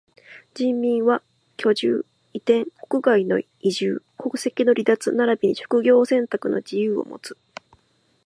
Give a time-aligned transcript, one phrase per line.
[0.55, 1.21] 人民は
[1.57, 7.37] 居住、移転、国外への移住、国籍の離脱ならびに職業選択の自由をもつ。